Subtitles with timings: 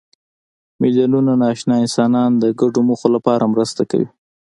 [0.81, 4.07] میلیونونه ناآشنا انسانان د ګډو موخو لپاره مرسته کوي.